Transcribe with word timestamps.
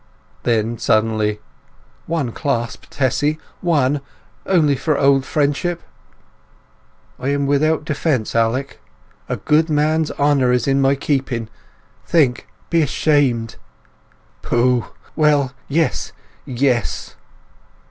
Then, 0.41 0.79
suddenly: 0.79 1.41
"One 2.07 2.31
clasp, 2.31 2.85
Tessy—one! 2.89 4.01
Only 4.47 4.75
for 4.75 4.97
old 4.97 5.25
friendship—" 5.25 5.83
"I 7.19 7.27
am 7.29 7.45
without 7.45 7.85
defence. 7.85 8.33
Alec! 8.33 8.81
A 9.29 9.35
good 9.35 9.69
man's 9.69 10.09
honour 10.13 10.51
is 10.51 10.67
in 10.67 10.81
my 10.81 10.95
keeping—think—be 10.95 12.81
ashamed!" 12.81 13.57
"Pooh! 14.41 14.85
Well, 15.15 15.51
yes—yes!" 15.67 17.15